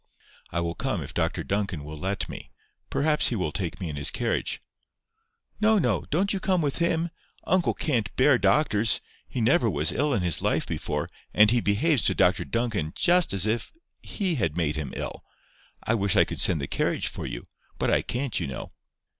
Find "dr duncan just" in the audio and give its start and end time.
12.15-13.31